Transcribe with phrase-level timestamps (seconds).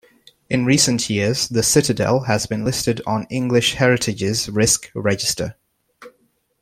[0.49, 5.55] In recent years the Citadel has been listed on English Heritage's Risk Register.